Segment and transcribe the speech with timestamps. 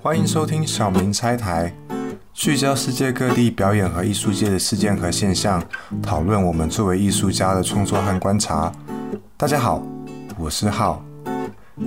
[0.00, 1.70] 欢迎收听小明拆台，
[2.32, 5.62] 聚焦世界各地表演和艺术界的事件和现象，
[6.02, 8.72] 讨论我们作为艺术家的创作和观察。
[9.36, 9.82] 大家好，
[10.38, 11.04] 我是浩。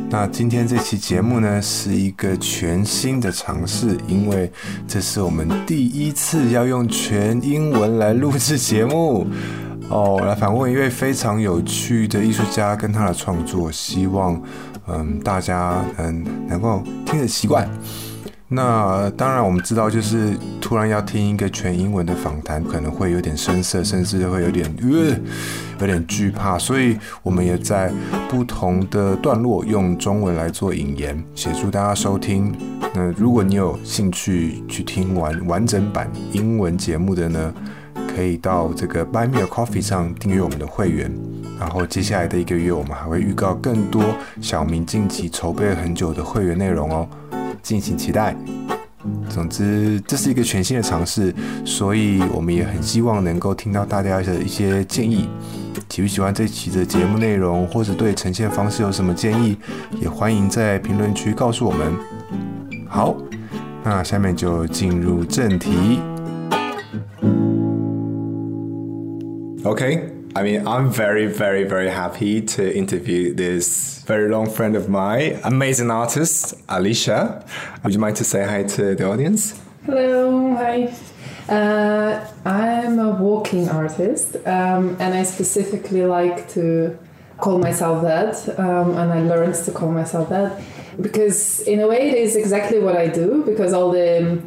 [0.09, 4.51] 那今天这期节目呢，是一个全新的尝试，因为
[4.87, 9.25] 这是我们第一次要用全英文来录制节目
[9.89, 14.41] 哦，来访问一位非常有趣的艺术家跟他的创作，希望
[14.87, 17.67] 嗯大家嗯能够听得习惯。
[18.49, 25.17] 那当然，我们知道，就是突然要听一个全英文的访谈，可能会有点生涩，甚至会有点呃，
[25.81, 26.57] 有点惧怕。
[26.57, 27.91] 所以，我们也在
[28.29, 32.55] 不同的段落用中文来做引言，协助大家收听。
[32.93, 37.53] 那如果你有兴趣去听完完整版英文节目的呢，
[38.17, 41.15] 可以到这个 Buy Me a Coffee 上订阅我们的会员。
[41.59, 44.03] 然后，接下来的一个月，我们还会预告更多
[44.41, 47.07] 小明近期筹备很久的会员内容哦。
[47.61, 48.35] 敬请期待。
[49.29, 51.31] 总之，这是一个全新的尝试，
[51.63, 55.29] 所以我们也很希望能够听到大家的一些建议。
[55.87, 59.55] 喜不喜欢这期的节目内容，或者对呈现方式有什么建议，
[60.01, 61.93] 也欢迎在评论区告诉我们。
[62.87, 63.15] 好，
[63.83, 65.99] 那下面就进入正题。
[69.67, 75.91] OK。I mean, I'm very, very, very happy to interview this very long friend of mine, amazing
[75.91, 77.45] artist, Alisa.
[77.83, 79.59] Would you mind to say hi to the audience?
[79.85, 80.93] Hello, hi.
[81.49, 86.97] Uh, I'm a walking artist, um, and I specifically like to
[87.37, 90.61] call myself that, um, and I learned to call myself that
[91.01, 93.43] because, in a way, it is exactly what I do.
[93.45, 94.41] Because all the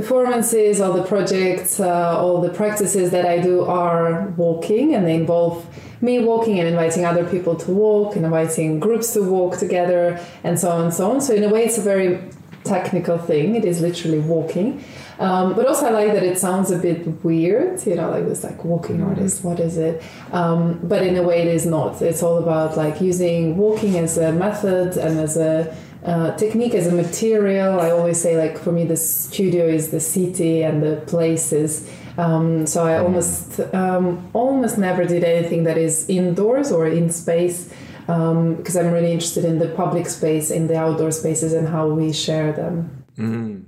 [0.00, 5.14] performances, all the projects, uh, all the practices that I do are walking and they
[5.14, 5.66] involve
[6.00, 10.58] me walking and inviting other people to walk and inviting groups to walk together and
[10.58, 11.20] so on and so on.
[11.20, 12.22] So, in a way, it's a very
[12.64, 13.56] technical thing.
[13.56, 14.84] It is literally walking.
[15.18, 18.44] Um, but also, I like that it sounds a bit weird, you know, like this,
[18.44, 19.08] like walking mm-hmm.
[19.08, 20.00] artist, what is it?
[20.30, 22.00] Um, but in a way, it is not.
[22.00, 26.87] It's all about like using walking as a method and as a uh, technique as
[26.87, 27.79] a material.
[27.79, 31.89] I always say, like, for me, the studio is the city and the places.
[32.15, 37.73] Um, so I almost um, almost never did anything that is indoors or in space
[38.05, 41.87] because um, I'm really interested in the public space, in the outdoor spaces, and how
[41.87, 42.89] we share them.
[43.15, 43.63] 嗯，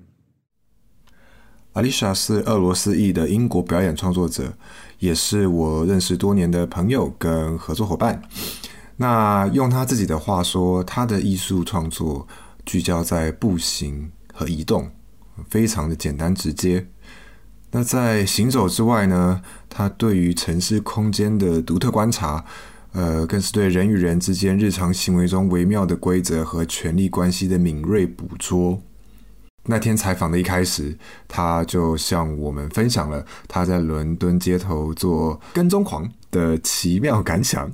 [1.74, 4.53] Alicia 是俄罗斯裔的英国表演创作者，
[5.00, 8.22] 也是我认识多年的朋友跟合作伙伴。
[9.00, 12.28] 那用他自己的话说，他的艺术创作
[12.66, 14.91] 聚焦在步行和移动，
[15.49, 16.87] 非常的简单直接。
[17.71, 19.41] 那在行走之外呢，
[19.71, 22.44] 他对于城市空间的独特观察，
[22.93, 28.82] 呃，更是对人与人之间日常行为中微妙的规则和权力关系的敏锐捕捉。
[29.65, 37.72] 那天采访的一开始，他就向我们分享了他在伦敦街头做跟踪狂的奇妙感想。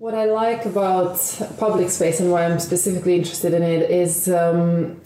[0.00, 1.18] What I like about
[1.58, 4.98] public space and why I'm specifically interested in it is um,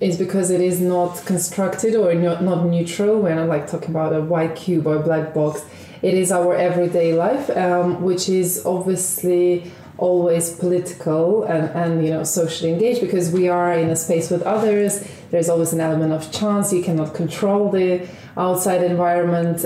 [0.00, 3.20] is because it is not constructed or not, neutral.
[3.20, 5.64] We're not like talking about a white cube or a black box.
[6.02, 12.22] It is our everyday life, um, which is obviously always political and, and you know
[12.22, 16.30] socially engaged because we are in a space with others there's always an element of
[16.30, 18.06] chance you cannot control the
[18.36, 19.64] outside environment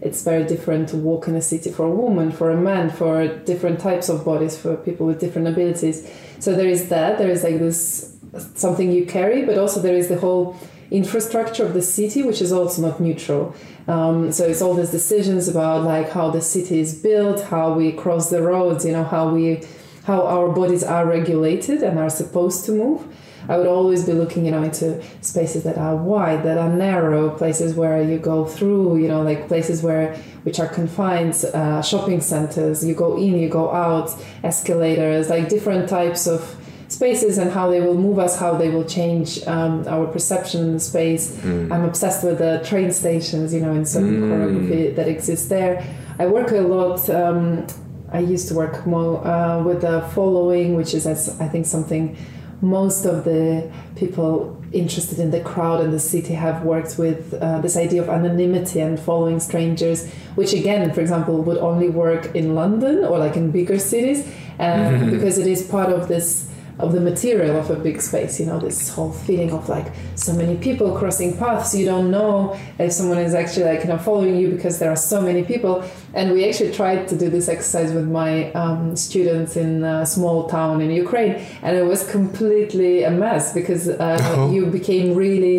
[0.00, 3.26] it's very different to walk in a city for a woman for a man for
[3.50, 6.08] different types of bodies for people with different abilities
[6.38, 8.16] so there is that there is like this
[8.54, 10.56] something you carry but also there is the whole
[10.90, 13.54] infrastructure of the city which is also not neutral
[13.88, 17.92] um, so it's all these decisions about like how the city is built, how we
[17.92, 19.62] cross the roads, you know, how we
[20.04, 23.11] how our bodies are regulated and are supposed to move.
[23.48, 27.30] I would always be looking, you know, into spaces that are wide, that are narrow,
[27.30, 30.14] places where you go through, you know, like places where
[30.44, 32.84] which are confined, uh, shopping centers.
[32.84, 34.10] You go in, you go out,
[34.42, 36.56] escalators, like different types of
[36.88, 40.72] spaces and how they will move us, how they will change um, our perception in
[40.74, 41.36] the space.
[41.36, 41.72] Mm.
[41.72, 44.28] I'm obsessed with the train stations, you know, in certain mm.
[44.28, 45.84] choreography that exists there.
[46.18, 47.08] I work a lot.
[47.08, 47.66] Um,
[48.12, 52.16] I used to work more uh, with the following, which is, I think, something
[52.62, 57.60] most of the people interested in the crowd and the city have worked with uh,
[57.60, 62.54] this idea of anonymity and following strangers, which again, for example, would only work in
[62.54, 64.24] London or like in bigger cities,
[64.58, 66.48] because it is part of this
[66.82, 70.32] of the material of a big space you know this whole feeling of like so
[70.32, 72.32] many people crossing paths you don't know
[72.78, 75.74] if someone is actually like you know following you because there are so many people
[76.14, 80.48] and we actually tried to do this exercise with my um, students in a small
[80.48, 84.50] town in ukraine and it was completely a mess because uh, Oh.
[84.54, 85.56] you became really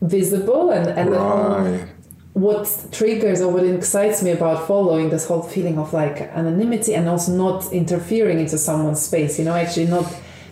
[0.00, 1.78] visible and, and whole
[2.32, 7.08] what triggers or what excites me about following this whole feeling of like anonymity and
[7.08, 10.04] also not interfering into someone's space you know actually not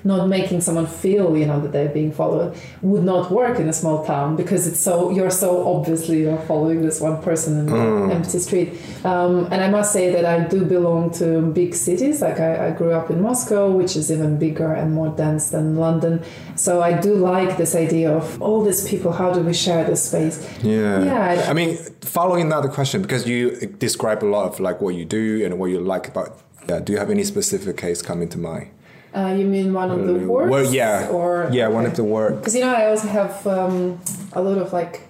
[0.04, 3.72] not making someone feel you know that they're being followed would not work in a
[3.72, 8.10] small town because it's so you're so obviously you're following this one person in an
[8.10, 8.70] empty street
[9.04, 12.70] um, and i must say that i do belong to big cities like I, I
[12.72, 16.22] grew up in moscow which is even bigger and more dense than london
[16.54, 20.04] so i do like this idea of all these people how do we share this
[20.08, 21.02] space Yeah.
[21.04, 21.46] Yeah.
[21.50, 23.40] I mean, following that question, because you
[23.78, 26.38] describe a lot of like what you do and what you like about.
[26.68, 26.80] Yeah.
[26.80, 28.68] Do you have any specific case coming to mind?
[29.14, 30.50] Uh, you mean one of the works?
[30.50, 31.08] Well, yeah.
[31.08, 32.36] Or yeah, one of the work.
[32.38, 34.00] Because you know, I also have um,
[34.32, 35.02] a lot of like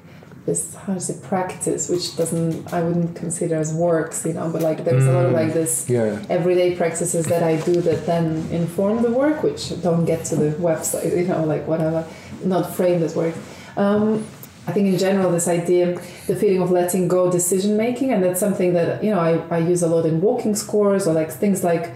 [0.47, 4.61] this how to say practice, which doesn't I wouldn't consider as works, you know, but
[4.61, 6.23] like there's a lot of like this Yeah.
[6.29, 10.51] everyday practices that I do that then inform the work, which don't get to the
[10.59, 12.05] website, you know, like whatever,
[12.45, 13.35] not framed as work.
[13.79, 14.27] Um,
[14.67, 15.95] I think in general, this idea,
[16.27, 19.59] the feeling of letting go decision making, and that's something that you know I, I
[19.59, 21.91] use a lot in walking scores or like things like,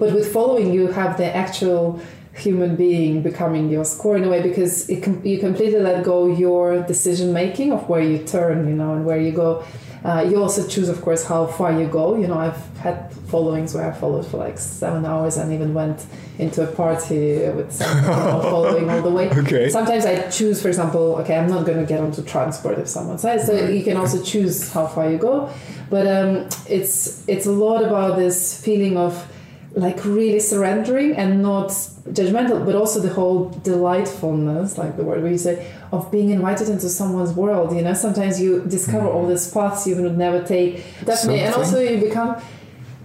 [0.00, 2.00] but with following you have the actual
[2.34, 6.26] human being becoming your score in a way because it com- you completely let go
[6.26, 9.64] your decision making of where you turn, you know, and where you go.
[10.02, 12.16] Uh, you also choose, of course, how far you go.
[12.16, 16.06] You know, I've had followings where I followed for like seven hours and even went
[16.38, 19.28] into a party with someone you know, following all the way.
[19.30, 19.68] Okay.
[19.68, 23.18] Sometimes I choose, for example, okay, I'm not going to get onto transport if someone
[23.18, 23.44] says.
[23.46, 25.52] So you can also choose how far you go,
[25.90, 29.30] but um, it's it's a lot about this feeling of
[29.74, 31.68] like really surrendering and not
[32.08, 36.68] judgmental, but also the whole delightfulness, like the word where you say, of being invited
[36.68, 37.74] into someone's world.
[37.74, 40.84] You know, sometimes you discover all these paths you would never take.
[41.04, 42.40] Definitely, and also you become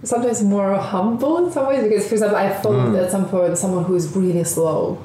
[0.02, 3.04] sometimes more humble in some ways because, for example, I followed mm.
[3.04, 5.02] at some point someone who is really slow.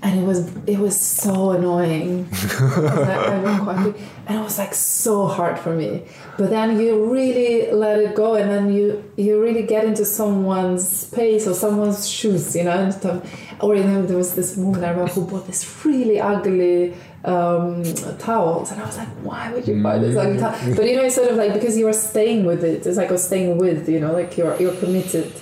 [0.00, 2.28] And it was it was so annoying.
[2.32, 3.96] I, I went quite quick,
[4.26, 6.04] and it was like so hard for me.
[6.36, 10.86] But then you really let it go, and then you you really get into someone's
[10.88, 12.78] space or someone's shoes, you know.
[12.78, 13.28] And stuff.
[13.60, 17.82] Or you know, there was this woman I remember who bought this really ugly um,
[18.18, 20.76] towels, and I was like, why would you buy this ugly towel?
[20.76, 22.86] But you know, it's sort of like because you are staying with it.
[22.86, 25.32] It's like a staying with, you know, like you're you're committed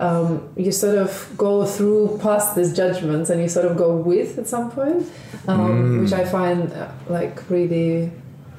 [0.00, 4.38] um, you sort of go through past these judgments and you sort of go with
[4.38, 5.04] at some point,
[5.46, 8.10] um, which I find uh, like really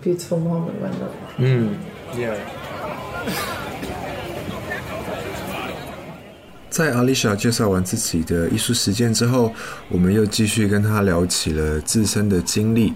[0.01, 1.11] beautiful moment when that.
[2.17, 2.35] Yeah.
[6.69, 9.53] 在阿丽莎介绍完自己的艺术实践之后，
[9.87, 12.93] 我们又继续跟她聊起了自身的经历。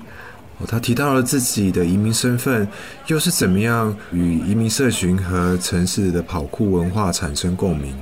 [0.57, 2.67] 哦，她提到了自己的移民身份，
[3.07, 7.95] 又是怎么样与移民社群和城市的跑酷文化产生共鸣。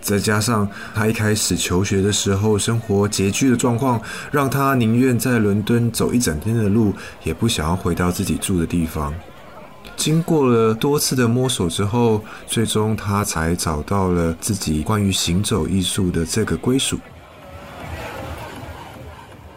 [0.00, 4.00] 再加上她一开始求学的时候生活拮据的状况，
[4.30, 6.92] 让她宁愿在伦敦走一整天的路，
[7.22, 9.14] 也不想要回到自己住的地方。
[9.96, 16.98] 经过了多次的摸索之后，最终他才找到了自己关于行走艺术的这个归属。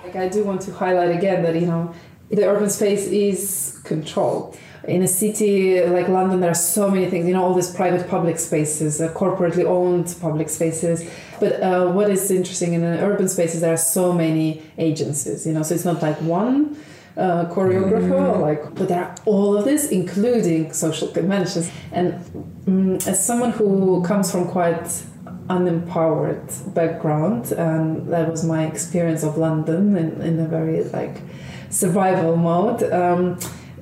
[0.04, 1.88] Like I do want to highlight again that you know
[2.30, 4.56] the urban space is controlled.
[4.88, 7.26] In a city like London, there are so many things.
[7.28, 11.10] You know, all these private public spaces, uh, corporately owned public spaces.
[11.40, 15.48] But uh, what is interesting in an urban space is there are so many agencies.
[15.48, 16.76] You know, so it's not like one
[17.16, 21.72] uh, choreographer, like, but there are all of this, including social conventions.
[21.92, 22.14] And
[22.66, 24.86] mm as someone who comes from quite
[25.50, 31.18] unempowered background, and that was my experience of London in, in a very like
[31.70, 32.84] survival mode.
[32.84, 33.40] Um,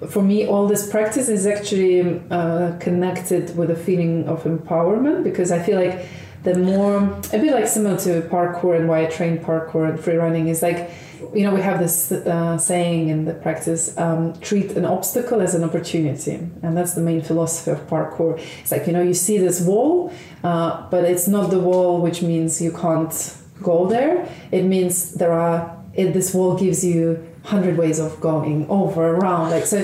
[0.09, 5.51] for me, all this practice is actually uh, connected with a feeling of empowerment because
[5.51, 6.05] I feel like
[6.43, 10.15] the more a bit like similar to parkour and why I train parkour and free
[10.15, 10.89] running is like
[11.35, 15.53] you know we have this uh, saying in the practice um, treat an obstacle as
[15.53, 16.33] an opportunity.
[16.63, 18.39] And that's the main philosophy of parkour.
[18.61, 20.11] It's like you know you see this wall
[20.43, 24.27] uh, but it's not the wall which means you can't go there.
[24.51, 29.49] It means there are it, this wall gives you hundred ways of going over around
[29.49, 29.79] like so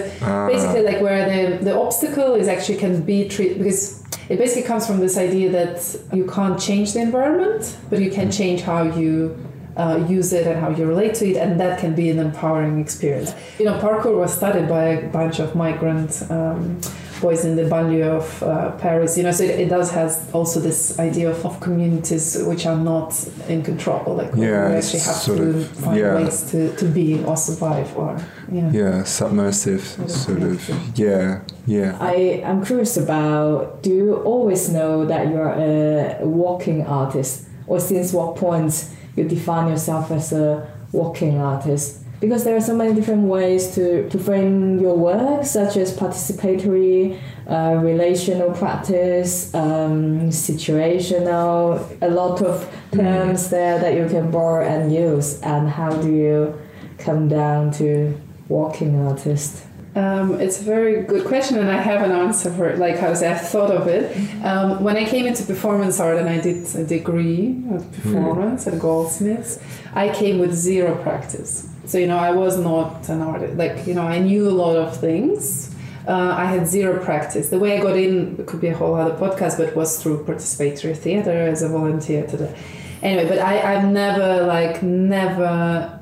[0.47, 4.85] basically like where the the obstacle is actually can be treated because it basically comes
[4.85, 9.35] from this idea that you can't change the environment but you can change how you
[9.77, 12.79] uh, use it and how you relate to it and that can be an empowering
[12.79, 13.33] experience.
[13.59, 16.81] You know parkour was started by a bunch of migrant um,
[17.21, 19.17] boys in the banlieue of uh, Paris.
[19.17, 22.77] You know, so it, it, does has also this idea of, of communities which are
[22.77, 23.13] not
[23.47, 26.15] in control, like yeah, we actually have to of, find yeah.
[26.15, 28.19] ways to, to be or survive or
[28.51, 31.97] yeah, yeah submersive sort, sort of, of yeah yeah.
[31.99, 33.83] I am curious about.
[33.83, 39.69] Do you always know that you're a walking artist, or since what point you define
[39.69, 42.03] yourself as a walking artist?
[42.19, 47.19] Because there are so many different ways to, to frame your work, such as participatory,
[47.47, 53.49] uh, relational practice, um, situational, a lot of terms mm.
[53.51, 55.39] there that you can borrow and use.
[55.41, 56.59] And how do you
[56.97, 58.19] come down to
[58.49, 59.63] walking artist?
[59.95, 62.77] Um, it's a very good question, and I have an answer for it.
[62.77, 66.39] Like how I thought of it um, when I came into performance art, and I
[66.39, 68.73] did a degree of performance mm.
[68.73, 69.59] at Goldsmiths.
[69.93, 71.67] I came with zero practice.
[71.87, 73.55] So, you know, I was not an artist.
[73.55, 75.73] Like, you know, I knew a lot of things.
[76.05, 77.49] Uh, I had zero practice.
[77.49, 80.97] The way I got in could be a whole other podcast, but was through participatory
[80.97, 82.55] theater as a volunteer to the.
[83.01, 85.99] Anyway, but I, I've never, like, never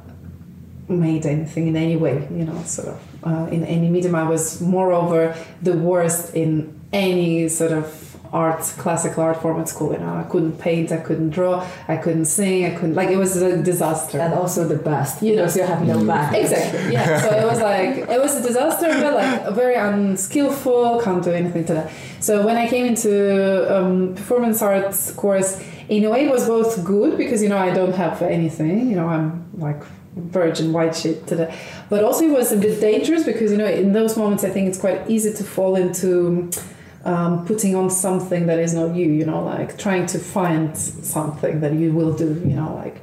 [0.87, 4.15] made anything in any way, you know, sort of uh, in any medium.
[4.15, 8.04] I was, moreover, the worst in any sort of
[8.35, 9.93] art, classical art form at school.
[9.93, 13.15] You know, I couldn't paint, I couldn't draw, I couldn't sing, I couldn't like it
[13.15, 14.19] was a disaster.
[14.19, 16.35] And also the best, you know, so you have no back.
[16.35, 16.91] Exactly.
[16.91, 17.21] Yeah.
[17.25, 21.63] so it was like it was a disaster, but like very unskillful, can't do anything
[21.65, 21.91] to that.
[22.19, 23.13] So when I came into
[23.73, 27.73] um, performance arts course, in a way it was both good because you know I
[27.73, 28.89] don't have anything.
[28.89, 29.81] You know, I'm like
[30.15, 31.53] virgin white shit today
[31.89, 34.65] but also it was a bit dangerous because you know in those moments i think
[34.65, 36.49] it's quite easy to fall into
[37.05, 41.61] um, putting on something that is not you, you know, like trying to find something
[41.61, 43.01] that you will do, you know, like.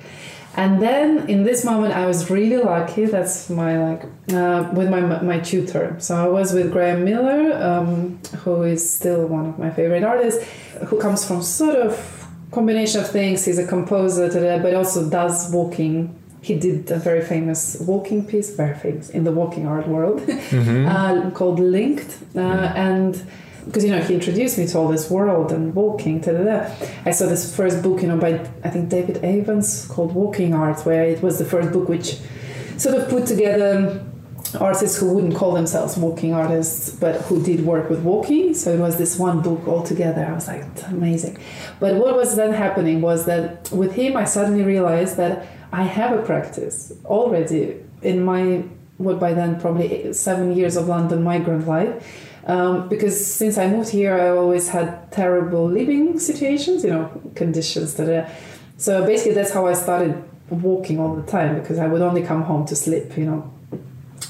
[0.54, 3.06] And then in this moment, I was really lucky.
[3.06, 4.02] That's my like
[4.34, 5.96] uh, with my my tutor.
[5.98, 10.44] So I was with Graeme Miller, um, who is still one of my favorite artists,
[10.88, 13.46] who comes from sort of combination of things.
[13.46, 18.50] He's a composer, today, but also does walking he did a very famous walking piece,
[18.54, 20.86] very famous in the walking art world, mm-hmm.
[20.88, 23.24] uh, called Linked, uh, and
[23.64, 26.20] because you know he introduced me to all this world and walking.
[26.20, 26.74] Da, da, da.
[27.04, 30.84] I saw this first book, you know, by I think David Evans called Walking Art,
[30.84, 32.18] where it was the first book which
[32.76, 34.04] sort of put together
[34.60, 38.54] artists who wouldn't call themselves walking artists, but who did work with walking.
[38.54, 40.24] So it was this one book altogether.
[40.24, 41.38] I was like, amazing.
[41.80, 46.18] But what was then happening was that with him, I suddenly realized that I have
[46.18, 48.64] a practice already in my
[48.98, 53.90] what by then probably seven years of London migrant life um, because since I moved
[53.90, 58.08] here, I always had terrible living situations, you know, conditions that.
[58.08, 58.30] Are,
[58.76, 62.42] so basically, that's how I started walking all the time because I would only come
[62.42, 63.52] home to sleep, you know.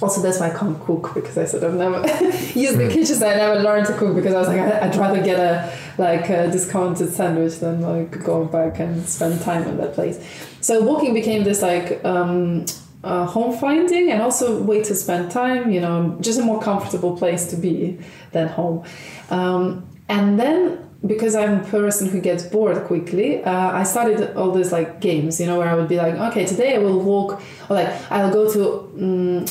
[0.03, 2.01] Also, that's why I can't cook because I sort of never
[2.59, 2.93] used the hmm.
[2.93, 3.17] kitchen.
[3.17, 6.29] So I never learned to cook because I was like, I'd rather get a like
[6.29, 10.23] a discounted sandwich than like go back and spend time in that place.
[10.61, 12.67] So walking became this like um,
[13.05, 17.17] uh, home finding and also way to spend time you know just a more comfortable
[17.17, 17.99] place to be
[18.33, 18.85] than home
[19.31, 24.53] um, and then because i'm a person who gets bored quickly uh, i started all
[24.53, 27.43] these like games you know where i would be like okay today i will walk
[27.69, 29.45] or like i'll go to um,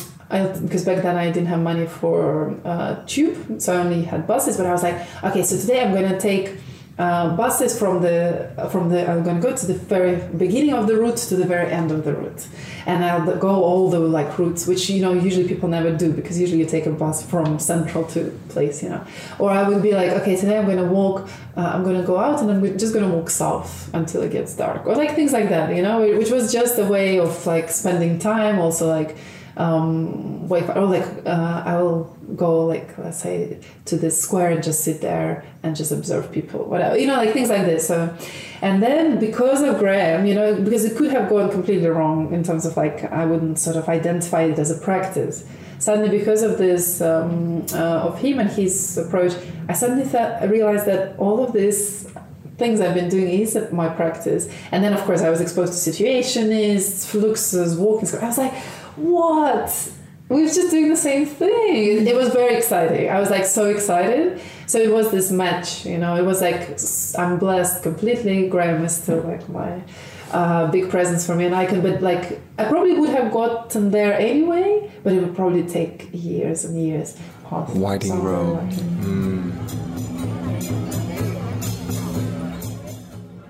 [0.61, 4.55] because back then I didn't have money for uh, tube, so I only had buses.
[4.55, 6.55] But I was like, okay, so today I'm gonna take
[6.97, 10.95] uh, buses from the from the I'm to go to the very beginning of the
[10.95, 12.47] route to the very end of the route,
[12.85, 16.39] and I'll go all the like routes, which you know usually people never do because
[16.39, 19.05] usually you take a bus from central to place, you know.
[19.39, 22.41] Or I would be like, okay, today I'm to walk, uh, I'm to go out,
[22.41, 25.75] and I'm just to walk south until it gets dark, or like things like that,
[25.75, 29.15] you know, which was just a way of like spending time, also like
[29.57, 34.63] um, wait or like uh, I will go like let's say to this square and
[34.63, 38.15] just sit there and just observe people whatever you know like things like this so.
[38.61, 42.43] And then because of Graeme you know because it could have gone completely wrong in
[42.43, 45.47] terms of like I wouldn't sort of identify it as a practice.
[45.79, 49.33] Suddenly because of this um, uh, of him and his approach
[49.67, 52.11] I suddenly thought I realized that all of this
[52.57, 54.47] things I've been doing is my practice.
[54.71, 58.53] And then of course I was exposed to situationists Fluxus walking I was like
[58.95, 59.91] what?
[60.31, 62.07] we were just doing the same thing.
[62.07, 63.09] It was very exciting.
[63.09, 64.39] I was like so excited.
[64.65, 66.15] So it was this match, you know.
[66.15, 66.79] It was like
[67.17, 68.47] I'm blessed completely.
[68.47, 69.83] Graeme is still like my
[70.31, 71.81] uh, big presence for me, and I can.
[71.81, 76.63] But like I probably would have gotten there anyway, but it would probably take years
[76.63, 77.17] and years.
[77.49, 78.53] Past Winding road.
[78.57, 79.51] Like mm.
[79.51, 79.91] mm.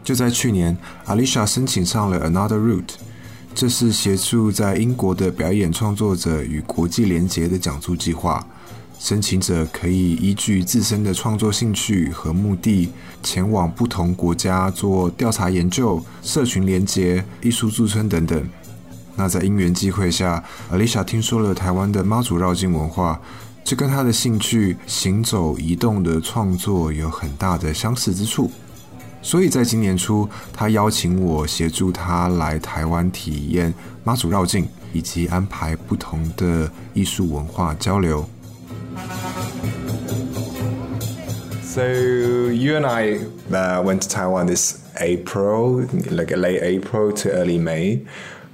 [0.03, 2.95] 就在去年，Alisa 申请上了 Another Route。
[3.53, 8.43] 这是协助在英国的表演创作者与国际联结的讲座计划，
[8.98, 12.89] 申请者可以依据自身的创作兴趣和目的，
[13.22, 18.50] 前往不同国家做调查研究、社群连结、艺术驻村等等。
[19.15, 23.22] 那在因缘际会下，Alicia 听说了台湾的妈祖绕境文化，
[23.63, 28.50] 这跟她的兴趣行走移动的创作有很大的相似之处。
[29.21, 33.73] 所以在今年初，她邀请我协助她来台湾体验
[34.03, 38.27] 妈祖绕境，以及安排不同的艺术文化交流。
[41.63, 48.01] So you and I uh, went to Taiwan this April, like late April to early May,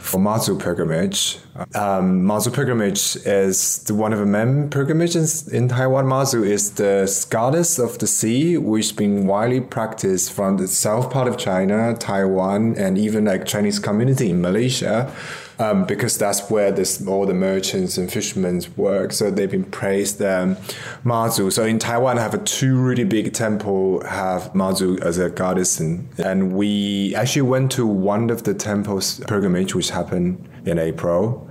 [0.08, 1.38] for Mazu pilgrimage.
[1.76, 6.06] Um, Mazu pilgrimage is the, one of the main pilgrimages in Taiwan.
[6.06, 11.12] Mazu is the goddess of the sea, which has been widely practiced from the south
[11.12, 15.14] part of China, Taiwan, and even like Chinese community in Malaysia.
[15.60, 19.12] Um, because that's where this, all the merchants and fishermen work.
[19.12, 20.56] So they've been praised um,
[21.04, 21.52] Mazu.
[21.52, 25.80] So in Taiwan, I have a two really big temple have Mazu as a goddess,
[25.80, 31.50] and, and we actually went to one of the temples pilgrimage, which happened in April,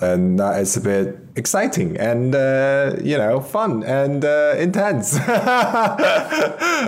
[0.00, 5.14] and that is a bit exciting and uh, you know fun and uh, intense.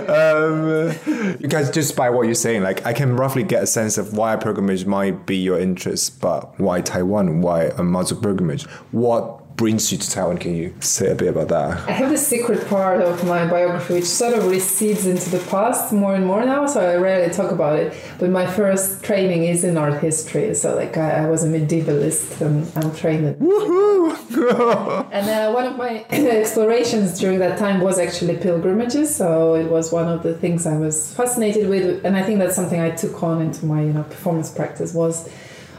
[0.09, 0.91] um,
[1.39, 4.17] you guys, just by what you're saying, like I can roughly get a sense of
[4.17, 7.41] why pilgrimage might be your interest, but why Taiwan?
[7.41, 8.65] Why a Mazu pilgrimage?
[8.91, 10.37] What brings you to Taiwan?
[10.37, 11.89] Can you say a bit about that?
[11.89, 15.91] I have the secret part of my biography which sort of recedes into the past
[15.91, 17.93] more and more now, so I rarely talk about it.
[18.19, 22.39] But my first training is in art history, so like I, I was a medievalist
[22.39, 23.25] and I'm trained.
[23.25, 23.35] in-
[25.17, 29.91] and uh, one of my explorations during that time was actually pilgrimages, so it was
[29.91, 33.21] one of the things I was fascinated with, and I think that's something I took
[33.21, 35.27] on into my you know performance practice was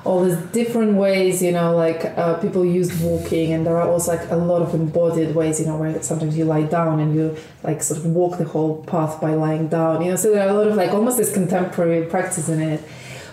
[0.04, 4.16] all these different ways, you know, like uh, people used walking, and there are also
[4.16, 7.36] like a lot of embodied ways, you know, where sometimes you lie down and you
[7.62, 10.16] like sort of walk the whole path by lying down, you know.
[10.16, 12.82] So there are a lot of like almost this contemporary practice in it.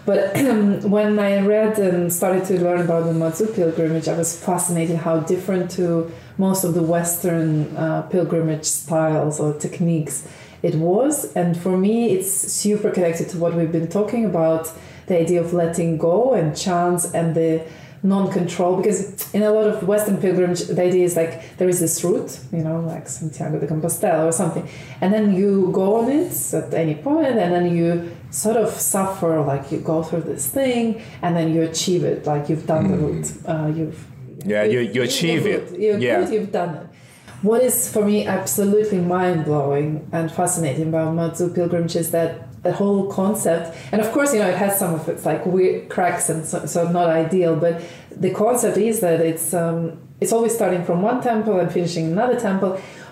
[0.05, 0.36] But
[0.83, 5.19] when I read and started to learn about the Mazu pilgrimage, I was fascinated how
[5.19, 10.27] different to most of the Western uh, pilgrimage styles or techniques
[10.63, 11.31] it was.
[11.33, 14.71] And for me, it's super connected to what we've been talking about
[15.08, 17.64] the idea of letting go and chance and the
[18.04, 22.04] non-control because in a lot of western pilgrimage the idea is like there is this
[22.04, 24.70] route you know like santiago de compostela or something
[25.02, 29.41] and then you go on it at any point and then you sort of suffer
[29.41, 32.98] like you go through this thing and then you achieve it like you've done the
[32.98, 34.06] route uh, you've
[34.46, 35.78] Yeah, you, you achieve it.
[35.80, 36.22] You're yeah.
[36.22, 36.88] good, you've done it.
[37.41, 42.73] What is for me absolutely mind blowing and fascinating about Mazu pilgrimage is that the
[42.82, 46.25] whole concept, and of course, you know, it has some of its like weird cracks
[46.32, 47.73] and so, so not ideal, but
[48.25, 49.77] the concept is that it's um,
[50.21, 52.71] it's always starting from one temple and finishing another temple,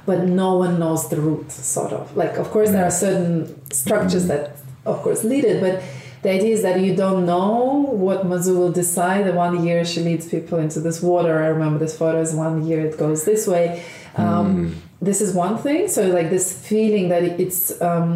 [0.10, 2.04] but no one knows the route, sort of.
[2.22, 3.34] Like, of course, there are certain
[3.72, 4.44] structures that,
[4.86, 5.76] of course, lead it, but
[6.24, 9.22] the idea is that you don't know what Mazu will decide.
[9.30, 11.34] The one year she leads people into this water.
[11.46, 13.84] I remember this photo is One year it goes this way.
[14.18, 15.88] Um, This is one thing.
[15.96, 18.12] So like this feeling that it's um,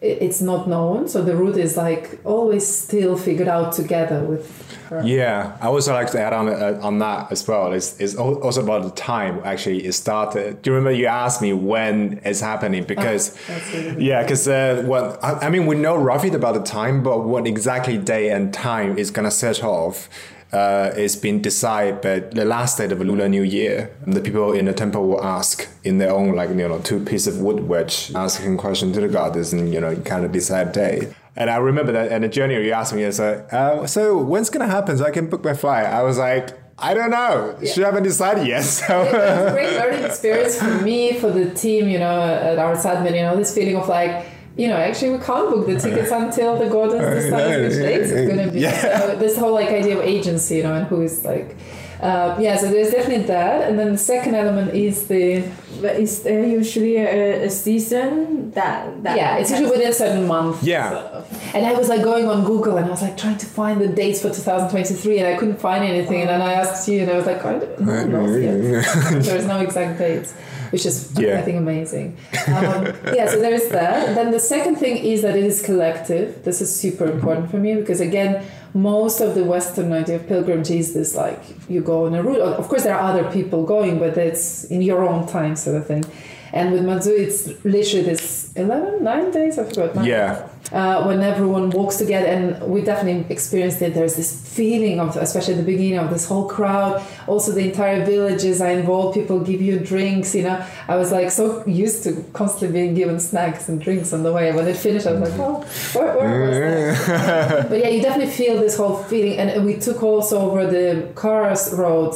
[0.00, 1.08] it's not known.
[1.08, 4.46] So the route is like always still figured out together with
[4.88, 5.02] her.
[5.04, 7.72] Yeah, I also like to add on uh, on that as well.
[7.72, 10.62] It's, it's also about the time actually it started.
[10.62, 12.84] Do you remember you asked me when it's happening?
[12.84, 16.62] Because that's really yeah, because uh, what I, I mean we know roughly about the
[16.62, 20.08] time, but what exactly day and time is gonna set off.
[20.50, 24.52] Uh, is been decided, but the last day of the Lunar New Year, the people
[24.52, 27.68] in the temple will ask in their own like you know two pieces of wood
[27.68, 31.12] wedge, asking question to the goddess, and you know kind of decide day.
[31.36, 34.48] And I remember that in the journey you asked me, it's like, uh, so when's
[34.50, 35.84] gonna happen so I can book my flight?
[35.84, 37.58] I was like, I don't know.
[37.64, 38.64] She haven't decided yet.
[38.64, 42.58] So It was a great learning experience for me, for the team, you know, at
[42.58, 44.26] our admin, you know, this feeling of like,
[44.58, 48.28] you know, actually we can't book the tickets until the goddess decides which dates it's
[48.28, 48.60] gonna be.
[48.60, 49.00] Yeah.
[49.00, 51.56] So this whole like idea of agency, you know, and who is like
[52.00, 55.42] uh, yeah, so there's definitely that, and then the second element is the
[55.82, 60.26] But is there usually a, a season that, that yeah, it's usually within a certain
[60.26, 60.62] month.
[60.62, 60.90] Yeah.
[60.90, 61.54] sort of.
[61.54, 63.88] And I was like going on Google and I was like trying to find the
[63.88, 66.20] dates for 2023 and I couldn't find anything.
[66.20, 69.22] And then I asked you and I was like, I don't no one knows yet.
[69.24, 70.34] There's no exact dates,
[70.70, 71.38] which is Yeah.
[71.38, 72.16] I think amazing.
[72.48, 74.08] Um, yeah, so there is that.
[74.08, 76.44] And then the second thing is that it is collective.
[76.44, 80.70] This is super important for me because again, most of the Western idea of pilgrimage
[80.70, 82.40] is this like you go on a route.
[82.40, 85.86] Of course, there are other people going, but it's in your own time sort of
[85.86, 86.04] thing.
[86.52, 89.94] And with Mazu, it's literally this 11, 9 days, I forgot.
[89.94, 93.94] nine- yeah, uh, when everyone walks together, and we definitely experienced it.
[93.94, 97.02] There's this feeling of, especially at the beginning, of this whole crowd.
[97.26, 99.14] Also, the entire villages are involved.
[99.14, 100.34] People give you drinks.
[100.34, 104.22] You know, I was like so used to constantly being given snacks and drinks on
[104.22, 104.52] the way.
[104.52, 105.60] When it finished, I was like, oh,
[105.98, 107.68] where, where was that?
[107.70, 111.72] but yeah, you definitely feel this whole feeling, and we took also over the cars
[111.72, 112.14] road.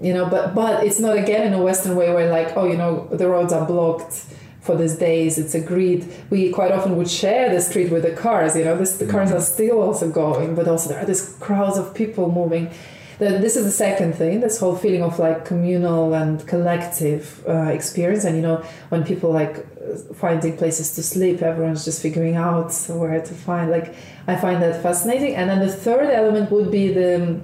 [0.00, 2.78] You know, but but it's not again in a Western way where like, oh, you
[2.78, 4.24] know, the roads are blocked
[4.60, 6.12] for these days it's agreed.
[6.28, 9.32] We quite often would share the street with the cars you know this, the cars
[9.32, 12.70] are still also going but also there are these crowds of people moving.
[13.18, 17.68] Then this is the second thing this whole feeling of like communal and collective uh,
[17.78, 18.24] experience.
[18.24, 19.66] And you know when people like
[20.14, 23.94] finding places to sleep everyone's just figuring out where to find like
[24.26, 25.36] i find that fascinating.
[25.36, 27.40] And then the third element would be the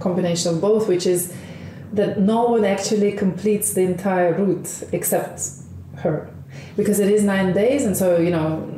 [0.00, 1.34] combination of both which is
[1.92, 5.40] that no one actually completes the entire route except
[5.96, 6.30] her
[6.76, 8.72] because it is nine days, and so you know.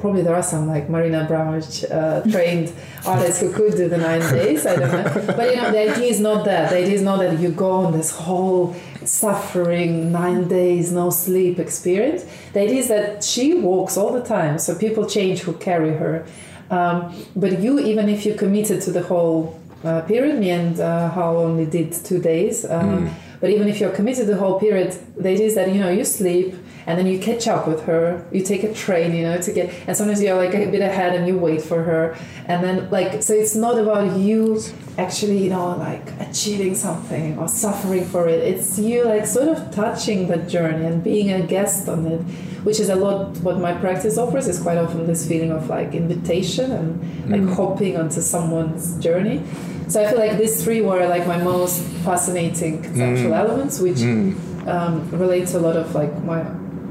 [0.00, 2.72] Probably there are some like Marina Abramovic uh, trained
[3.06, 4.66] artists who could do the nine days.
[4.66, 6.70] I don't know, but you know the idea is not that.
[6.70, 11.58] The idea is not that you go on this whole suffering nine days no sleep
[11.58, 12.24] experience.
[12.52, 16.26] The idea is that she walks all the time, so people change who carry her.
[16.70, 21.10] Um, but you, even if you committed to the whole uh, period, me and uh,
[21.10, 22.64] Howl only did two days.
[22.64, 23.14] Um, mm.
[23.40, 26.04] But even if you're committed the whole period, the idea is that you know you
[26.04, 26.54] sleep
[26.86, 29.72] and then you catch up with her you take a train you know to get
[29.86, 33.22] and sometimes you're like a bit ahead and you wait for her and then like
[33.22, 34.60] so it's not about you
[34.96, 39.70] actually you know like achieving something or suffering for it it's you like sort of
[39.74, 42.20] touching the journey and being a guest on it
[42.62, 45.92] which is a lot what my practice offers is quite often this feeling of like
[45.92, 47.54] invitation and like mm.
[47.54, 49.42] hopping onto someone's journey
[49.88, 53.38] so i feel like these three were like my most fascinating conceptual mm.
[53.38, 54.66] elements which mm.
[54.66, 56.44] um, relate to a lot of like my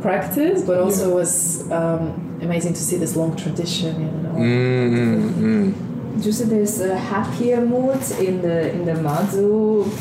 [0.05, 1.15] practice, but also yeah.
[1.15, 3.91] was um, amazing to see this long tradition.
[4.05, 4.35] You know.
[4.35, 6.21] Mm-hmm.
[6.21, 9.49] Just there's a happier mood in the in the Mazu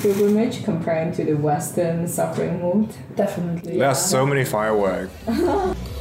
[0.01, 2.89] pilgrimage comparing to the Western suffering mood.
[3.17, 3.79] Definitely.
[3.79, 5.13] There are so many fireworks.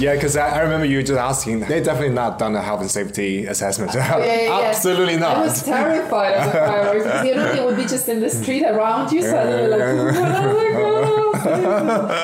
[0.00, 1.60] Yeah, because I, I, remember you just asking.
[1.60, 3.92] They definitely not done a health and safety assessment.
[3.94, 5.36] Yeah, yeah, Absolutely not.
[5.36, 8.30] I was terrified of the fireworks because you know they would be just in the
[8.30, 11.40] street around you, so they were like, oh, oh,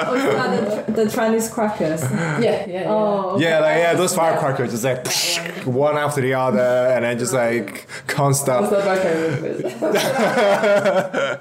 [0.09, 2.03] oh the, the Chinese crackers.
[2.03, 2.85] Yeah, yeah, yeah.
[2.87, 3.45] Oh, okay.
[3.45, 6.61] yeah, like yeah, those firecrackers just like psh, one after the other,
[6.95, 8.71] and then just like can't stop.
[8.73, 8.87] yeah,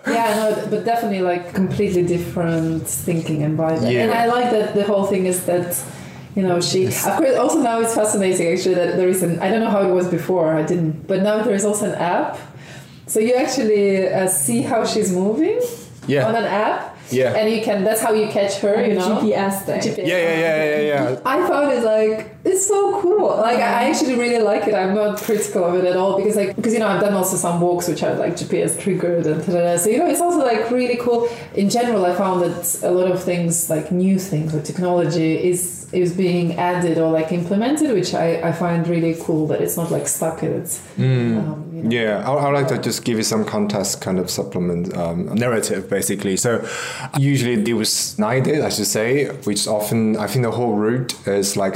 [0.05, 3.89] no, but definitely like completely different thinking and vibe.
[3.89, 4.03] Yeah.
[4.03, 5.81] And I like that the whole thing is that
[6.35, 9.49] you know she of course also now it's fascinating actually that there is an i
[9.49, 12.37] don't know how it was before i didn't but now there is also an app
[13.07, 15.61] so you actually uh, see how she's moving
[16.07, 16.27] yeah.
[16.27, 17.33] on an app yeah.
[17.35, 19.19] And you can that's how you catch her, you know.
[19.19, 19.81] GPS thing.
[19.81, 19.97] GPS.
[19.97, 21.19] Yeah, yeah, yeah, yeah, yeah.
[21.25, 23.35] I found it like it's so cool.
[23.37, 24.75] Like I actually really like it.
[24.75, 27.37] I'm not critical of it at all because like because you know I've done also
[27.37, 29.77] some walks which are like GPS triggered and da-da-da.
[29.77, 31.27] so you know it's also like really cool.
[31.55, 35.85] In general, I found that a lot of things like new things with technology is
[35.91, 39.91] is being added or like implemented, which I, I find really cool that it's not
[39.91, 40.79] like stuck in its.
[40.97, 41.37] Mm.
[41.37, 41.89] Um, you know.
[41.89, 45.89] Yeah, I, I like to just give you some context kind of supplement um, narrative
[45.89, 46.37] basically.
[46.37, 46.67] So
[47.17, 51.15] usually it was nine days, I should say, which often I think the whole route
[51.27, 51.75] is like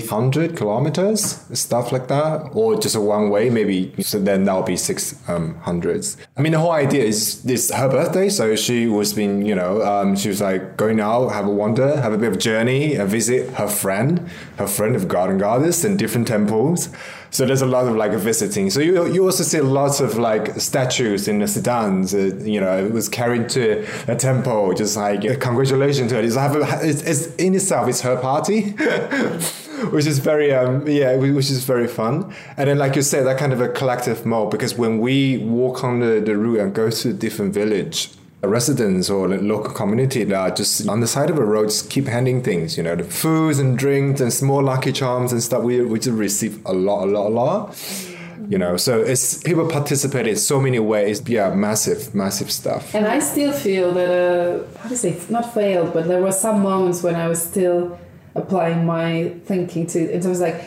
[0.00, 3.94] 300 kilometers, stuff like that, or just a one way, maybe.
[4.02, 5.56] So then that'll be six um.
[5.66, 9.82] I mean, the whole idea is this her birthday, so she was being, you know,
[9.82, 13.04] um, she was like going out, have a wander, have a bit of journey, a
[13.04, 16.88] visit her friend, her friend of garden goddess in different temples.
[17.30, 18.70] So there's a lot of like visiting.
[18.70, 22.14] So you you also see lots of like statues in the sedans.
[22.14, 26.22] Uh, you know, it was carried to a temple, just like uh, congratulations to her.
[26.22, 28.74] It's, it's, it's in itself, it's her party.
[29.90, 32.32] which is very um yeah which is very fun.
[32.56, 35.84] And then like you said that kind of a collective mode because when we walk
[35.84, 38.10] on the, the route and go to a different village
[38.42, 42.06] residents or local community that are just on the side of a road just keep
[42.06, 45.80] handing things you know the foods and drinks and small lucky charms and stuff we,
[45.82, 48.04] we just receive a lot a lot a lot.
[48.48, 51.28] You know so it's people participate in so many ways.
[51.28, 52.94] Yeah massive massive stuff.
[52.94, 55.20] And i still feel that uh, how to say?
[55.28, 57.98] Not failed but there were some moments when i was still
[58.38, 60.62] applying my thinking to it was like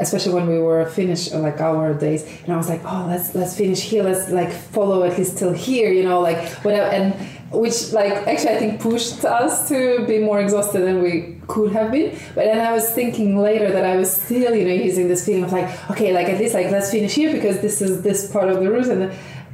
[0.00, 3.56] especially when we were finished like our days and i was like oh let's let's
[3.56, 7.14] finish here let's like follow at least till here you know like whatever and
[7.50, 11.90] which like actually I think pushed us to be more exhausted than we could have
[11.90, 12.10] been.
[12.34, 15.44] But then I was thinking later that I was still, you know, using this feeling
[15.44, 18.48] of like, okay, like at least like let's finish here because this is this part
[18.50, 19.12] of the route, and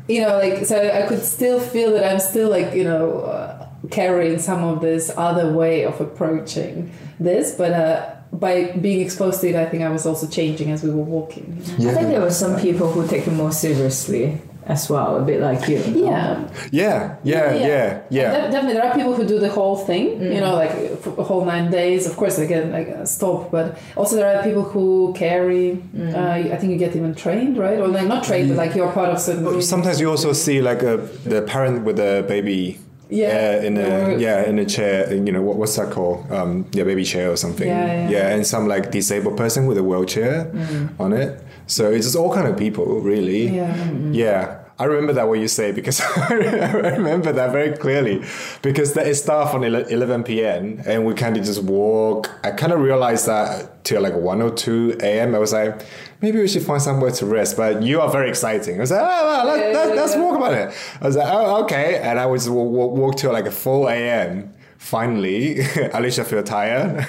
[0.09, 3.44] you know, like so I could still feel that I'm still like you know uh,
[3.91, 7.73] carrying some of this other way of approaching this, but.
[7.73, 11.05] uh by being exposed to it, I think I was also changing as we were
[11.19, 11.57] walking.
[11.63, 15.41] I think there were some people who take it more seriously as well, a bit
[15.41, 15.79] like you.
[15.79, 16.49] Yeah.
[16.73, 18.31] Yeah, yeah, yeah, yeah.
[18.33, 20.21] De- definitely, there are people who do the whole thing.
[20.21, 22.09] You know, like for a whole nine days.
[22.09, 25.81] Of course, they get like a stop, but also there are people who carry.
[25.97, 27.79] Uh, I think you get even trained, right?
[27.79, 29.45] Or like not trained, but like you're part of certain.
[29.45, 29.63] group.
[29.63, 32.81] Sometimes you also see like a the parent with a baby.
[33.15, 33.63] Yeah.
[33.69, 37.05] in a yeah in a chair you know what, what's that called um yeah baby
[37.05, 38.35] chair or something Yeah, yeah.
[38.35, 40.51] and some like disabled person with a wheelchair
[40.99, 41.31] on it
[41.67, 43.91] so it's just all kind of people really Yeah.
[44.11, 48.25] yeah I remember that what you say because I remember that very clearly
[48.61, 50.83] because it started on 11 p.m.
[50.85, 52.29] and we kind of just walk.
[52.43, 55.35] I kind of realized that till like 1 or 2 a.m.
[55.35, 55.81] I was like,
[56.21, 57.57] maybe we should find somewhere to rest.
[57.57, 58.77] But you are very exciting.
[58.77, 60.21] I was like, oh, well, let, Yeah, let, yeah.
[60.21, 60.75] walk about it.
[61.01, 61.99] I was like, oh, okay.
[61.99, 64.54] And I was walk, walk till like 4 a.m.
[64.85, 65.55] Finally,
[65.97, 67.07] Alisa feel tired.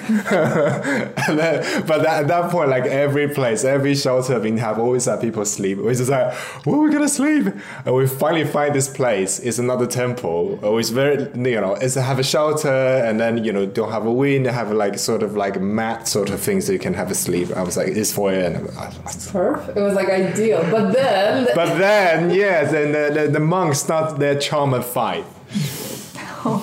[1.28, 5.20] then, but that, at that point, like every place, every shelter we have always had
[5.20, 5.76] people sleep.
[5.76, 6.32] We're just like,
[6.64, 7.48] where are we gonna sleep?
[7.84, 9.40] And we finally find this place.
[9.40, 10.58] It's another temple.
[10.78, 12.72] It's very, you know, it's have a shelter
[13.06, 16.08] and then, you know, don't have a wind, They have like sort of like mat
[16.08, 17.54] sort of things so you can have a sleep.
[17.54, 18.68] I was like, it's 4 a.m.
[18.74, 18.90] Uh,
[19.30, 19.76] Perfect.
[19.76, 24.18] It was like ideal, but then But then, yes, and the, the, the monks start
[24.18, 24.84] their charm at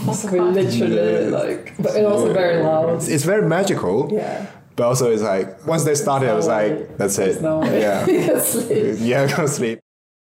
[0.05, 0.15] 5.
[0.15, 2.95] so we literally like, but it also very loud.
[2.95, 4.09] It's, it's very magical.
[4.11, 4.45] Yeah.
[4.75, 6.53] But also, it's like once they started, I was way.
[6.79, 7.81] like, "That's There's it, no way.
[7.81, 8.95] yeah, You can sleep.
[9.11, 9.79] yeah, go sleep."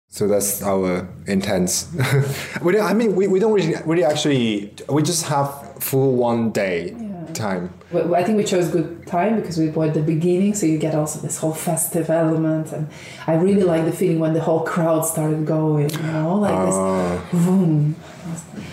[0.08, 1.88] So that's our intense.
[2.62, 4.72] we don't, I mean, we, we don't really, really actually.
[4.88, 5.48] We just have
[5.82, 6.94] full one day
[7.34, 7.70] time.
[7.92, 10.78] But I think we chose good time because we were at the beginning, so you
[10.78, 12.88] get also this whole festive element, and
[13.26, 17.20] I really like the feeling when the whole crowd started going, you know, like Ah.
[17.32, 17.94] this boom.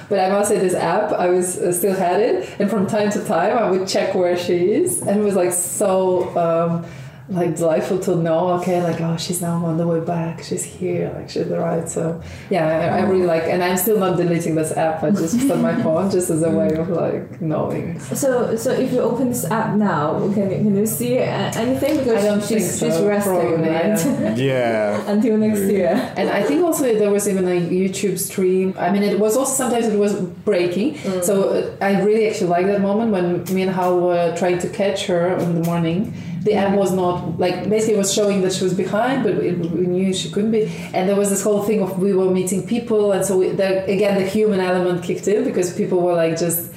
[0.10, 3.10] But I must say, this app, I was uh, still had it, and from time
[3.12, 6.36] to time, I would check where she is, and it was like so.
[6.38, 6.86] Um,
[7.30, 11.12] like delightful to know okay like oh she's now on the way back she's here
[11.16, 14.72] like she's arrived so yeah I, I really like and i'm still not deleting this
[14.76, 18.56] app i just put on my phone just as a way of like knowing So,
[18.56, 21.98] so if you open this app now, can you, can you see anything?
[22.00, 24.38] Because I don't she's, think so, she's resting, probably, right?
[24.38, 25.04] Yeah.
[25.12, 26.14] Until next year.
[26.18, 28.76] And I think also there was even a YouTube stream.
[28.78, 30.98] I mean, it was also sometimes it was breaking.
[31.24, 34.70] So uh, I really actually like that moment when me and Howl were trying to
[34.70, 36.14] catch her in the morning.
[36.43, 40.13] The app was not like basically was showing that she was behind, but we knew
[40.13, 40.65] she couldn't be.
[40.93, 43.86] And there was this whole thing of we were meeting people, and so we, the,
[43.86, 46.73] again the human element kicked in because people were like just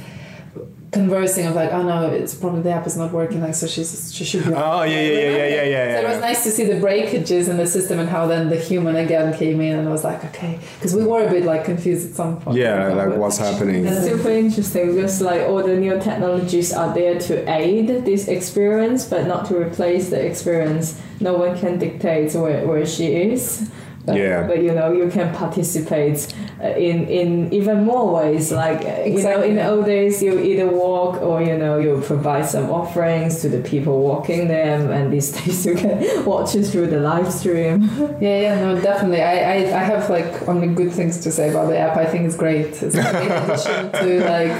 [0.96, 3.40] conversing of like, oh no, it's probably the app is not working.
[3.46, 4.52] Like, so she's she should be.
[4.54, 7.48] Oh, yeah, yeah, yeah, yeah, yeah, yeah, So it was nice to see the breakages
[7.48, 10.24] in the system and how then the human again came in and I was like,
[10.30, 12.56] okay, because we were a bit like confused at some point.
[12.58, 13.86] Yeah, like But- what's happening?
[13.86, 19.04] It's super interesting because like all the new technologies are there to aid this experience,
[19.12, 20.86] but not to replace the experience.
[21.20, 23.68] No one can dictate where, where she is.
[24.06, 24.46] But, Yeah.
[24.46, 28.52] but you know you can participate uh, in in even more ways.
[28.52, 32.00] Like uh, you know, in the old days, you either walk or you know you
[32.06, 36.64] provide some offerings to the people walking them, and these days you can watch it
[36.70, 37.90] through the live stream.
[38.20, 39.22] Yeah, yeah, no, definitely.
[39.22, 41.96] I, I, I have like only good things to say about the app.
[41.96, 42.66] I think it's great.
[42.82, 44.54] It's a great addition to like,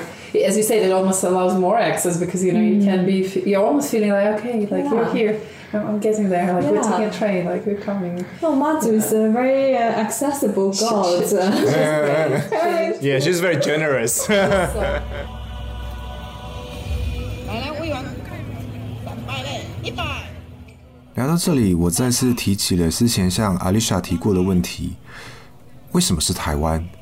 [0.44, 3.46] as you said, it almost allows more access because you know you can be mm.
[3.46, 4.92] you're almost feeling like okay, like yeah.
[4.92, 5.40] you're here.
[5.72, 6.53] I'm getting there.
[6.55, 6.70] Like yeah.
[6.70, 7.44] we're taking a train.
[7.44, 8.25] Like we're coming.
[8.40, 11.20] Well, Mazu is a very uh, accessible god.
[11.22, 14.29] she's very, yeah, she's very generous.
[21.14, 24.96] 聊到这里，我再次提起了之前向阿丽莎提过的问题：
[25.92, 26.87] 为什么是台湾？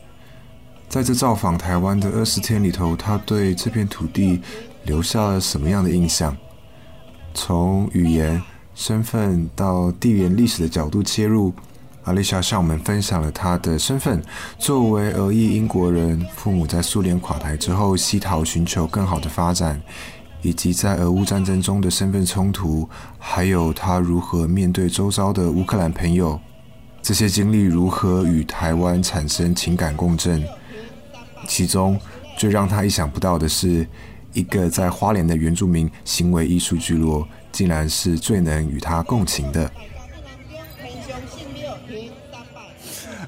[0.88, 4.40] 在这造访台湾的二十天里头，他对这片土地
[4.84, 6.36] 留下了什么样的印象？
[7.34, 8.40] 从语言、
[8.76, 11.52] 身份到地缘历史的角度切入，
[12.04, 14.22] 阿丽莎向我们分享了她的身份：
[14.56, 19.82] 作为俄裔英国人，父母在苏联垮台之后西逃，寻求更好的发展，
[20.42, 26.38] 以及在俄乌战争中的身份冲突，还有他如何面对周遭的乌克兰朋友，
[27.02, 30.44] 这些经历如何与台湾产生情感共振。
[31.46, 31.98] 其中
[32.36, 33.86] 最让他意想不到的是，
[34.32, 39.70] 一个在花莲的原住民行为艺术聚落，竟然是最能与他共情的。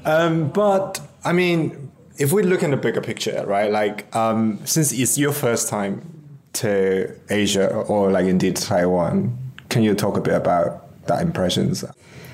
[0.03, 1.71] Um, but I mean,
[2.17, 3.69] if we look in the bigger picture, right?
[3.69, 6.01] Like, um, since it's your first time
[6.53, 9.31] to Asia or like indeed Taiwan,
[9.69, 11.83] can you talk a bit about that impressions?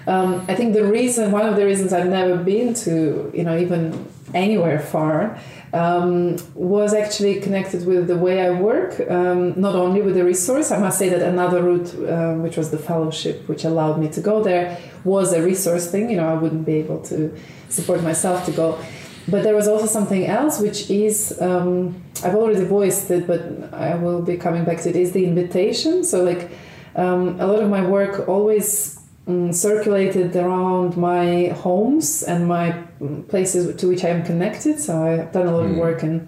[0.05, 3.57] Um, I think the reason, one of the reasons I've never been to, you know,
[3.57, 3.93] even
[4.33, 5.39] anywhere far,
[5.73, 8.99] um, was actually connected with the way I work.
[9.09, 12.71] Um, not only with the resource, I must say that another route, uh, which was
[12.71, 16.09] the fellowship, which allowed me to go there, was a resource thing.
[16.09, 17.35] You know, I wouldn't be able to
[17.69, 18.79] support myself to go.
[19.27, 23.95] But there was also something else, which is um, I've already voiced it, but I
[23.95, 24.95] will be coming back to it.
[24.95, 26.03] Is the invitation.
[26.03, 26.51] So like
[26.95, 33.27] um, a lot of my work always um, circulated around my homes and my mm,
[33.27, 34.79] places to which I am connected.
[34.79, 36.27] So I've done a lot of work in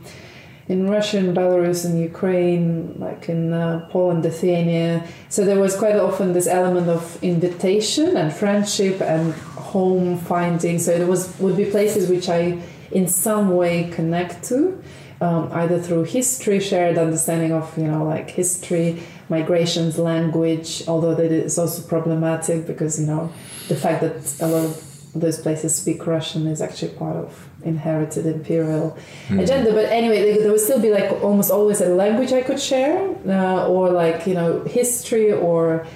[0.68, 5.08] in Russia and Belarus and Ukraine, like in uh, Poland, Lithuania.
[5.30, 10.80] So there was quite often this element of invitation and friendship and home finding.
[10.80, 12.60] So it was would be places which I
[12.91, 14.82] in some way connect to.
[15.21, 20.84] Um, either through history, shared understanding of you know like history, migrations, language.
[20.89, 23.32] Although that is also problematic because you know
[23.69, 24.82] the fact that a lot of
[25.15, 28.98] those places speak Russian is actually part of inherited imperial
[29.30, 29.71] agenda.
[29.71, 32.98] But anyway, there- there would still be like almost always a language I could share,
[33.26, 35.88] uh, or like you know history, or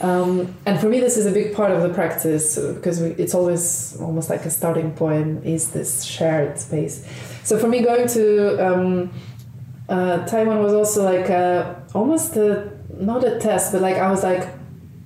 [0.00, 3.08] um, and for me this is a big part of the practice uh, because we,
[3.10, 7.06] it's always almost like a starting point is this shared space.
[7.44, 9.12] So for me, going to um,
[9.88, 14.22] uh, Taiwan was also like a, almost a, not a test, but like I was
[14.22, 14.48] like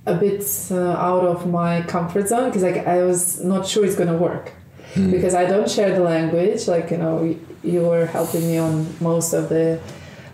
[0.05, 3.95] a bit uh, out of my comfort zone because like I was not sure it's
[3.95, 4.51] gonna work
[4.95, 6.67] because I don't share the language.
[6.67, 9.79] Like you know, you were helping me on most of the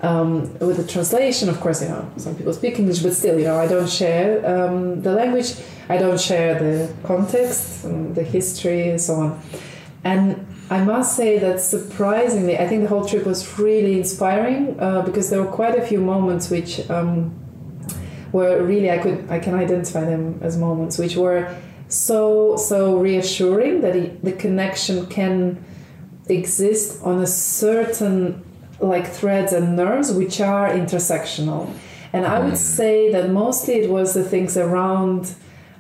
[0.02, 1.50] um, with the translation.
[1.50, 4.46] Of course, you know some people speak English, but still, you know, I don't share
[4.46, 5.56] um, the language.
[5.90, 9.42] I don't share the context, um, the history, and so on.
[10.04, 15.02] And I must say that surprisingly, I think the whole trip was really inspiring uh,
[15.02, 17.34] because there were quite a few moments which um,
[18.32, 21.56] were really I could I can identify them as moments which were
[21.88, 25.64] so so reassuring that the connection can
[26.28, 28.44] exist on a certain
[28.80, 31.74] like threads and nerves which are intersectional.
[32.14, 35.36] And i would say that mostly it was the things around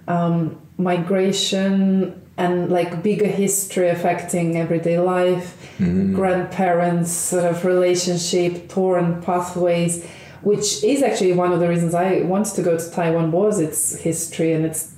[0.07, 5.75] um, migration and like bigger history affecting everyday life
[6.13, 10.05] grandparents sort of relationship torn pathways
[10.41, 13.95] which is actually one of the reasons i wanted to go to taiwan was its
[13.95, 14.93] history and its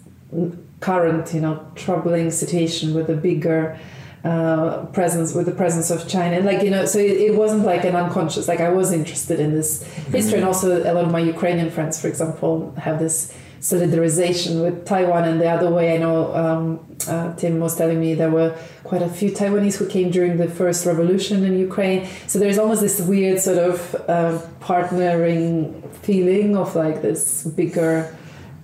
[0.82, 3.80] current you know troubling situation with the bigger
[4.24, 6.36] uh, presence with the presence of China.
[6.36, 9.40] And like you know so it, it wasn't like an unconscious like I was interested
[9.40, 10.40] in this history.
[10.40, 15.26] And also a lot of my Ukrainian friends for example have this solidarization with Taiwan.
[15.26, 19.02] And the other way I know um, uh, Tim was telling me there were quite
[19.02, 22.08] a few Taiwanese who came during the first revolution in Ukraine.
[22.28, 28.16] So there's almost this weird sort of uh, partnering feeling of like this bigger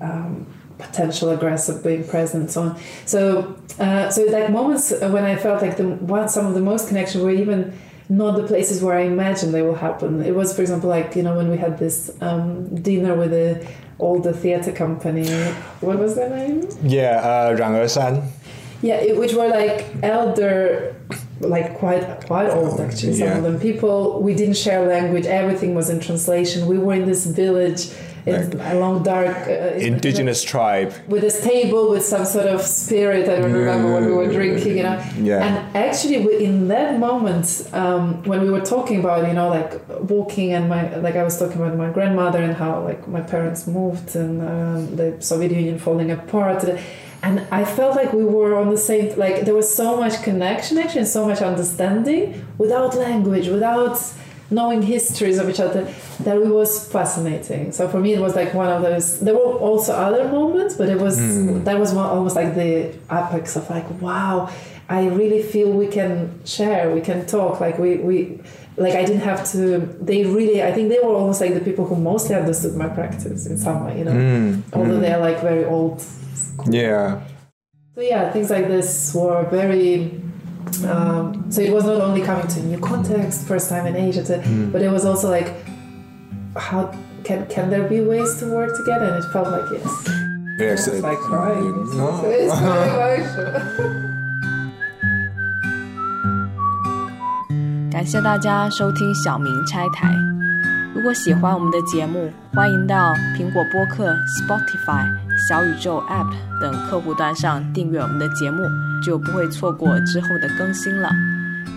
[0.01, 2.79] um, potential aggressor being present so on.
[3.05, 6.87] So uh, so like moments when i felt like the one some of the most
[6.87, 10.21] connection were even not the places where i imagined they will happen.
[10.21, 13.65] It was for example like you know when we had this um, dinner with the
[13.97, 15.27] all the theater company.
[15.79, 16.67] What was their name?
[16.83, 18.23] Yeah uh, Rang San.
[18.81, 20.95] yeah it, which were like elder
[21.39, 23.37] like quite quite old actually some yeah.
[23.37, 23.59] of them.
[23.59, 25.25] People we didn't share language.
[25.25, 26.67] Everything was in translation.
[26.67, 27.89] We were in this village
[28.25, 30.91] in, long dark uh, Indigenous tribe.
[31.07, 33.29] with this table with some sort of spirit.
[33.29, 34.99] I don't remember what we were drinking, you know.
[35.19, 35.45] Yeah.
[35.45, 39.71] And actually, we- in that moment, um, when we were talking about, you know, like
[40.09, 43.67] walking and my, like I was talking about my grandmother and how like my parents
[43.67, 46.63] moved and um, the Soviet Union falling apart.
[47.21, 50.77] And I felt like we were on the same, like there was so much connection
[50.77, 53.97] actually and so much understanding without language, without
[54.51, 55.83] knowing histories of each other
[56.21, 57.71] that it was fascinating.
[57.71, 60.89] So for me it was like one of those there were also other moments but
[60.89, 61.63] it was hmm.
[61.63, 64.51] that was one, almost like the apex of like wow
[64.87, 68.39] i really feel we can share we can talk like we we
[68.77, 71.85] like i didn't have to they really i think they were almost like the people
[71.85, 74.11] who mostly understood my practice in some way you know?
[74.11, 74.61] Hmm.
[74.73, 75.01] Although hmm.
[75.01, 76.03] they're like very old.
[76.69, 77.21] Yeah.
[77.95, 80.21] so yeah, things like this were very.
[80.84, 84.22] Um, so it was not only coming to a new context, first time in Asia,
[84.24, 84.40] to,
[84.72, 85.52] but it was also like,
[86.56, 86.90] how
[87.22, 89.06] can can there be ways to work together?
[89.06, 90.08] And it felt like yes.
[90.58, 90.86] Yes.
[90.88, 91.84] It's like crying.
[91.96, 92.20] No.
[92.20, 94.10] So it's very emotional.
[97.90, 100.14] 感谢大家收听小明拆台。
[100.94, 105.06] 如果喜欢我们的节目，欢迎到苹果播客、Spotify、
[105.47, 106.27] 小宇宙 app
[106.59, 108.63] 等客户端上订阅我们的节目
[109.03, 111.09] 就不会错过之后的更新了。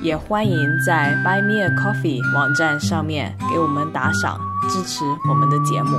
[0.01, 4.39] 也欢迎在 buy me a coffee 网站上面给我们打赏
[4.69, 5.99] 支持我们的节目。